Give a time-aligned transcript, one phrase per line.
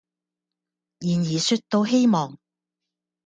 [0.99, 2.39] 然而說到希望，